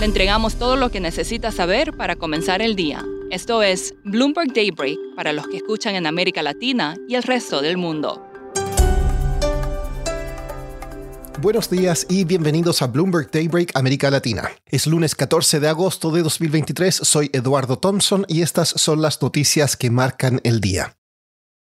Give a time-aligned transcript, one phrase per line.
[0.00, 3.04] Le entregamos todo lo que necesita saber para comenzar el día.
[3.30, 7.76] Esto es Bloomberg Daybreak para los que escuchan en América Latina y el resto del
[7.76, 8.26] mundo.
[11.42, 14.50] Buenos días y bienvenidos a Bloomberg Daybreak América Latina.
[14.64, 19.76] Es lunes 14 de agosto de 2023, soy Eduardo Thompson y estas son las noticias
[19.76, 20.96] que marcan el día.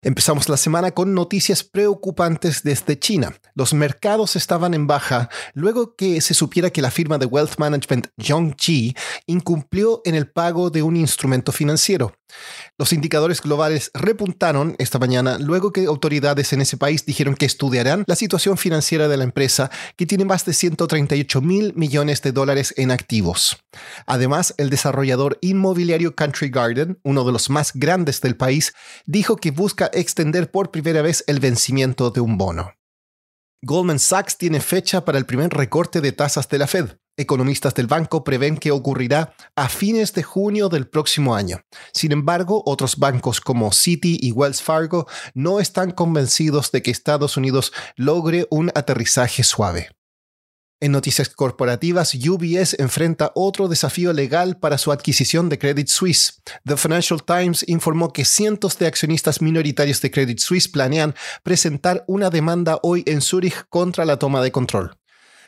[0.06, 3.34] Empezamos la semana con noticias preocupantes desde China.
[3.56, 8.10] Los mercados estaban en baja luego que se supiera que la firma de wealth management
[8.16, 12.14] Yongji incumplió en el pago de un instrumento financiero.
[12.78, 18.04] Los indicadores globales repuntaron esta mañana luego que autoridades en ese país dijeron que estudiarán
[18.08, 22.74] la situación financiera de la empresa, que tiene más de 138 mil millones de dólares
[22.78, 23.58] en activos.
[24.06, 28.74] Además, el desarrollador inmobiliario Country Garden, uno de los más grandes del país,
[29.06, 32.74] dijo que busca extender por primera vez el vencimiento de un bono.
[33.62, 36.98] Goldman Sachs tiene fecha para el primer recorte de tasas de la Fed.
[37.18, 41.62] Economistas del banco prevén que ocurrirá a fines de junio del próximo año.
[41.94, 47.38] Sin embargo, otros bancos como Citi y Wells Fargo no están convencidos de que Estados
[47.38, 49.95] Unidos logre un aterrizaje suave.
[50.82, 56.42] En noticias corporativas, UBS enfrenta otro desafío legal para su adquisición de Credit Suisse.
[56.66, 62.30] The Financial Times informó que cientos de accionistas minoritarios de Credit Suisse planean presentar una
[62.30, 64.98] demanda hoy en Zúrich contra la toma de control.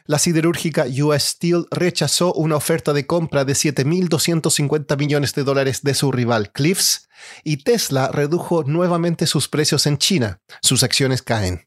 [0.06, 5.94] La siderúrgica US Steel rechazó una oferta de compra de 7.250 millones de dólares de
[5.94, 7.10] su rival Cliffs
[7.44, 10.40] y Tesla redujo nuevamente sus precios en China.
[10.62, 11.67] Sus acciones caen.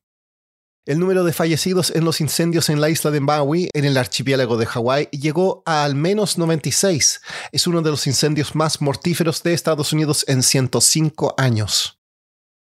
[0.86, 4.56] El número de fallecidos en los incendios en la isla de Maui, en el archipiélago
[4.56, 7.20] de Hawái, llegó a al menos 96.
[7.52, 12.00] Es uno de los incendios más mortíferos de Estados Unidos en 105 años.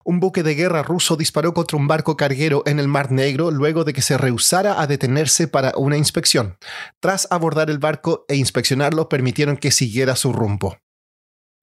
[0.03, 3.85] Un buque de guerra ruso disparó contra un barco carguero en el Mar Negro luego
[3.85, 6.57] de que se rehusara a detenerse para una inspección.
[6.99, 10.77] Tras abordar el barco e inspeccionarlo, permitieron que siguiera su rumbo.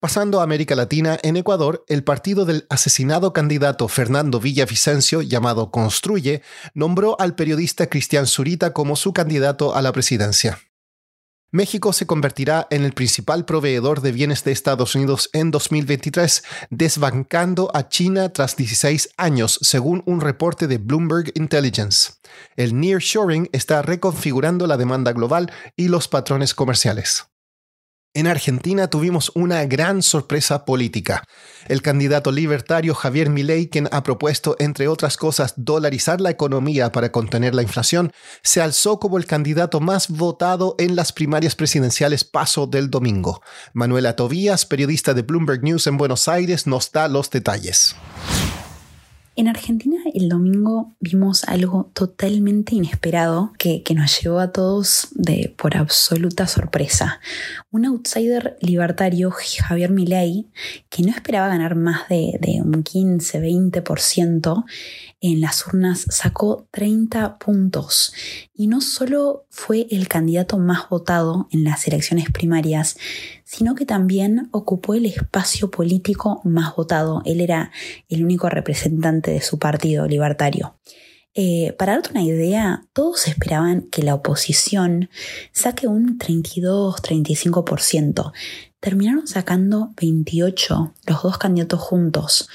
[0.00, 6.40] Pasando a América Latina, en Ecuador, el partido del asesinado candidato Fernando Villavicencio, llamado Construye,
[6.72, 10.58] nombró al periodista Cristian Zurita como su candidato a la presidencia.
[11.50, 17.70] México se convertirá en el principal proveedor de bienes de Estados Unidos en 2023, desbancando
[17.74, 22.12] a China tras 16 años, según un reporte de Bloomberg Intelligence.
[22.56, 27.26] El nearshoring está reconfigurando la demanda global y los patrones comerciales.
[28.12, 31.22] En Argentina tuvimos una gran sorpresa política.
[31.68, 37.12] El candidato libertario Javier Milei, quien ha propuesto, entre otras cosas, dolarizar la economía para
[37.12, 38.10] contener la inflación,
[38.42, 43.42] se alzó como el candidato más votado en las primarias presidenciales paso del domingo.
[43.74, 47.94] Manuela Tobías, periodista de Bloomberg News en Buenos Aires, nos da los detalles.
[49.36, 55.76] En Argentina el domingo vimos algo totalmente inesperado que, nos llevó a todos de, por
[55.76, 57.20] absoluta sorpresa.
[57.70, 60.46] Un outsider libertario, Javier Milei,
[60.88, 64.64] que no esperaba ganar más de, de un 15-20%,
[65.20, 68.14] en las urnas sacó 30 puntos
[68.54, 72.96] y no solo fue el candidato más votado en las elecciones primarias,
[73.50, 77.20] sino que también ocupó el espacio político más votado.
[77.24, 77.72] Él era
[78.08, 80.76] el único representante de su partido libertario.
[81.34, 85.10] Eh, para darte una idea, todos esperaban que la oposición
[85.50, 88.32] saque un 32-35%.
[88.78, 92.48] Terminaron sacando 28 los dos candidatos juntos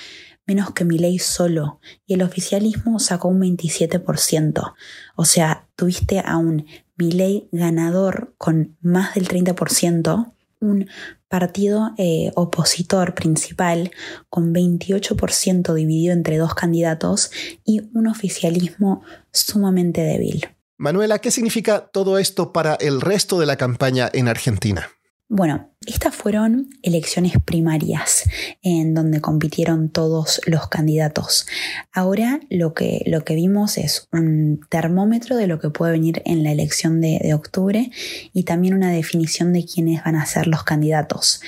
[0.48, 4.76] menos que ley solo, y el oficialismo sacó un 27%.
[5.16, 6.68] O sea, tuviste a un
[6.98, 10.35] ley ganador con más del 30%,
[10.66, 10.88] un
[11.28, 13.92] partido eh, opositor principal
[14.30, 17.32] con 28% dividido entre dos candidatos
[17.64, 20.48] y un oficialismo sumamente débil.
[20.78, 24.90] Manuela, ¿qué significa todo esto para el resto de la campaña en Argentina?
[25.28, 28.24] Bueno, estas fueron elecciones primarias
[28.62, 31.48] en donde compitieron todos los candidatos.
[31.94, 36.44] Ahora lo que, lo que vimos es un termómetro de lo que puede venir en
[36.44, 37.92] la elección de, octubre
[38.34, 41.42] y también una definición de quiénes van a ser los candidatos.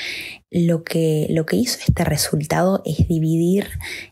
[0.49, 3.67] Lo que, lo que hizo este resultado es dividir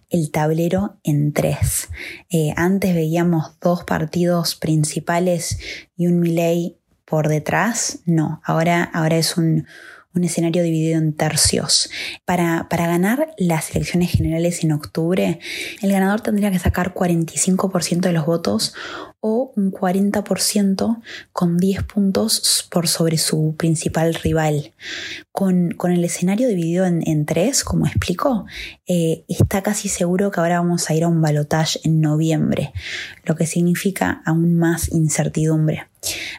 [0.09, 1.89] el tablero en tres.
[2.29, 5.57] Eh, antes veíamos dos partidos principales
[5.97, 9.67] y un Milley por detrás, no, ahora, ahora es un,
[10.15, 11.89] un escenario dividido en tercios.
[12.25, 15.39] Para, para, ganar las elecciones generales en octubre,
[15.81, 18.73] el ganador tendría que sacar 45% de los votos
[19.27, 21.01] o un 40%
[21.33, 24.73] con 10 puntos por sobre su principal rival.
[25.31, 28.45] Con, con el escenario dividido en, tres, como explico,
[28.87, 32.71] eh, está casi seguro que ahora vamos a ir a un balotaje en noviembre,
[33.23, 35.87] lo que significa aún más incertidumbre.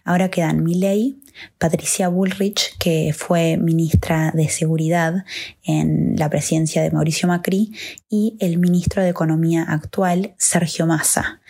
[0.07, 1.21] Ahora quedan Milley,
[1.59, 5.25] Patricia Bullrich, que fue ministra de Seguridad
[5.65, 7.73] en la presidencia de Mauricio Macri,
[8.09, 11.41] y el ministro de Economía actual, Sergio Massa.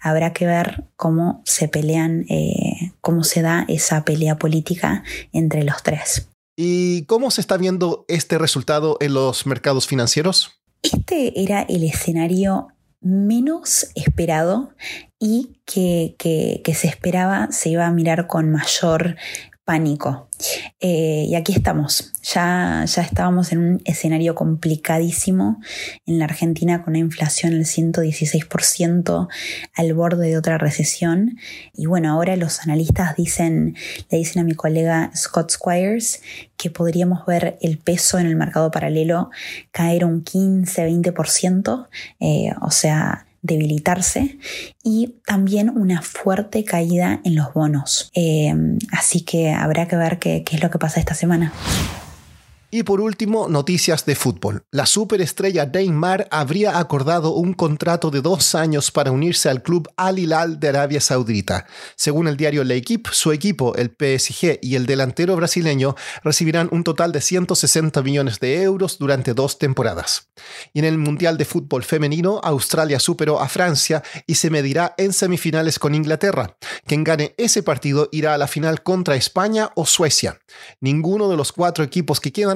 [0.00, 5.82] Habrá que ver cómo se pelean, eh, cómo se da esa pelea política entre los
[5.82, 6.26] tres.
[6.56, 10.58] ¿Y cómo se está viendo este resultado en los mercados financieros?
[10.80, 12.68] Este era el escenario
[13.06, 14.74] menos esperado
[15.18, 19.16] y que, que, se esperaba se iba a mirar con mayor
[19.66, 20.28] pánico.
[20.80, 25.60] Eh, y aquí estamos, ya, ya estábamos en un escenario complicadísimo
[26.06, 29.28] en la Argentina con una inflación del 116%
[29.74, 31.36] al borde de otra recesión.
[31.74, 33.74] Y bueno, ahora los analistas dicen,
[34.08, 36.22] le dicen a mi colega Scott Squires
[36.56, 39.30] que podríamos ver el peso en el mercado paralelo
[39.72, 41.88] caer un 15-20%,
[42.20, 44.38] eh, o sea, debilitarse
[44.82, 48.10] y también una fuerte caída en los bonos.
[48.14, 48.54] Eh,
[48.92, 51.52] así que habrá que ver qué, qué es lo que pasa esta semana.
[52.68, 54.64] Y por último, noticias de fútbol.
[54.72, 60.18] La superestrella Neymar habría acordado un contrato de dos años para unirse al club Al
[60.18, 61.66] Hilal de Arabia Saudita.
[61.94, 67.12] Según el diario L'Equipe, su equipo, el PSG y el delantero brasileño recibirán un total
[67.12, 70.30] de 160 millones de euros durante dos temporadas.
[70.72, 75.12] Y en el Mundial de Fútbol Femenino, Australia superó a Francia y se medirá en
[75.12, 76.56] semifinales con Inglaterra.
[76.84, 80.40] Quien gane ese partido irá a la final contra España o Suecia.
[80.80, 82.55] Ninguno de los cuatro equipos que quedan